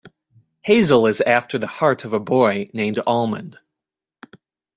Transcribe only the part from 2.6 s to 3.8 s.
named Almond.